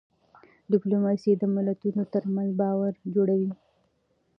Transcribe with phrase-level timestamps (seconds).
[0.71, 3.51] ډيپلوماسي د ملتونو ترمنځ باور جوړوي.